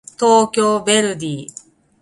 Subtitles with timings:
[0.19, 1.47] 東京ヴェルディ